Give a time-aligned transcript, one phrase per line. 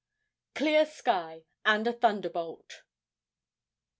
[0.55, 2.81] CLEAR SKY AND A THUNDERBOLT.